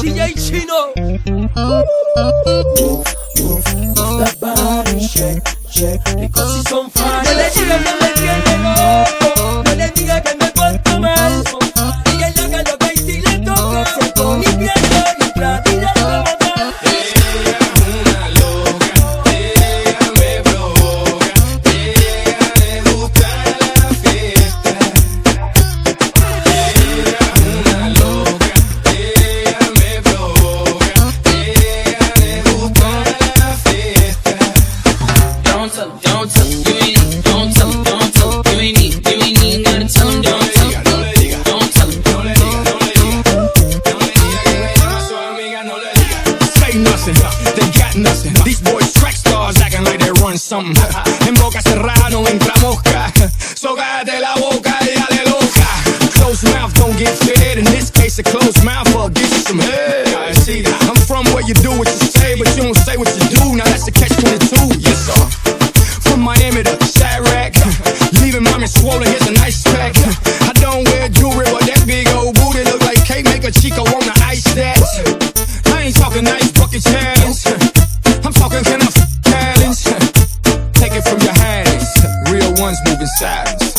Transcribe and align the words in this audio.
She 0.00 0.08
ain't 0.20 0.36
Chino. 0.36 0.92
Move, 0.96 1.56
move, 2.76 4.18
that 4.18 4.36
body 4.40 5.00
shake, 5.00 5.46
shake, 5.70 6.04
because 6.20 6.56
she's 6.56 6.72
on 6.72 6.90
fire. 6.90 7.26
Nothing. 48.06 48.34
These 48.44 48.62
boys 48.62 48.92
track 48.94 49.14
stars 49.14 49.60
acting 49.60 49.84
like 49.84 49.98
they 49.98 50.12
run 50.22 50.38
something. 50.38 50.76
En 51.26 51.34
boca 51.34 51.60
cerrada 51.60 52.08
no 52.10 52.22
entra 52.26 52.54
mosca. 52.62 53.10
So 53.54 53.74
cállate 53.74 54.20
la 54.20 54.34
boca 54.36 54.78
y 54.82 54.94
dale 54.94 55.24
loca. 55.26 55.68
Closed 56.14 56.46
mouth 56.54 56.72
don't 56.74 56.96
get 56.96 57.14
fed. 57.26 57.58
In 57.58 57.64
this 57.64 57.90
case, 57.90 58.18
a 58.18 58.22
closed 58.22 58.62
mouth 58.64 58.86
will 58.94 59.10
get 59.10 59.28
you 59.30 59.42
some 59.42 59.58
head. 59.58 60.06
I'm 60.88 60.96
from 61.06 61.24
where 61.34 61.42
you 61.42 61.54
do 61.54 61.70
what 61.78 61.88
you 61.88 62.06
say, 62.06 62.38
but 62.38 62.46
you 62.56 62.62
don't 62.62 62.78
say 62.86 62.96
what 62.96 63.10
you 63.18 63.26
do. 63.34 63.56
Now 63.56 63.64
that's 63.64 63.84
the 63.84 63.90
catch 63.92 64.14
22. 64.14 64.78
Yes, 64.78 65.10
sir. 65.10 65.26
From 66.06 66.20
Miami 66.20 66.62
to 66.62 66.76
Chiraq. 66.94 67.58
Leaving 68.22 68.44
mommy 68.44 68.66
swollen, 68.66 69.08
here's 69.08 69.26
a 69.26 69.32
nice 69.32 69.62
pack. 69.64 69.94
I 70.46 70.52
don't 70.62 70.86
wear 70.88 71.08
jewelry, 71.08 71.46
but 71.50 71.66
that 71.66 71.82
big 71.86 72.08
old 72.14 72.35
moving 82.84 83.06
silence. 83.18 83.75